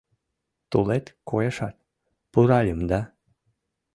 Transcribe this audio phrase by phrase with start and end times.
[0.69, 1.75] Тулет коешат—
[2.31, 3.01] пуральым да